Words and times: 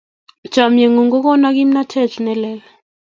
Chamyengung 0.53 1.11
ko 1.11 1.17
kona 1.25 1.49
kimnatet 1.55 2.13
ne 2.23 2.33
lel 2.41 2.59